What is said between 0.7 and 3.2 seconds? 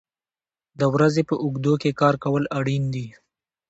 د ورځې په اوږدو کې کار کول اړین دي.